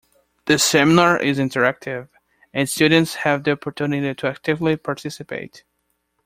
[0.45, 2.07] The seminar is interactive,
[2.55, 5.63] and students have the opportunity to actively participate.